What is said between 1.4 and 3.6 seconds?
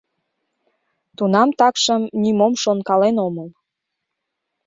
такшым нимом шонкален омыл.